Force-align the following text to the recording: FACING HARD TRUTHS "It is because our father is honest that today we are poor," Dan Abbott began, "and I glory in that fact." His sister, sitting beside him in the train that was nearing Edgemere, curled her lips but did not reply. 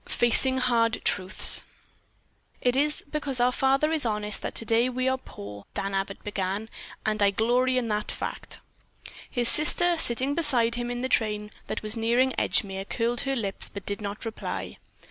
FACING 0.09 0.57
HARD 0.57 0.99
TRUTHS 1.05 1.63
"It 2.59 2.75
is 2.75 3.03
because 3.11 3.39
our 3.39 3.51
father 3.51 3.91
is 3.91 4.03
honest 4.03 4.41
that 4.41 4.55
today 4.55 4.89
we 4.89 5.07
are 5.07 5.19
poor," 5.19 5.63
Dan 5.75 5.93
Abbott 5.93 6.23
began, 6.23 6.71
"and 7.05 7.21
I 7.21 7.29
glory 7.29 7.77
in 7.77 7.87
that 7.89 8.09
fact." 8.11 8.61
His 9.29 9.47
sister, 9.47 9.99
sitting 9.99 10.33
beside 10.33 10.73
him 10.73 10.89
in 10.89 11.01
the 11.01 11.07
train 11.07 11.51
that 11.67 11.83
was 11.83 11.95
nearing 11.95 12.33
Edgemere, 12.39 12.89
curled 12.89 13.21
her 13.21 13.35
lips 13.35 13.69
but 13.69 13.85
did 13.85 14.01
not 14.01 14.25
reply. 14.25 14.79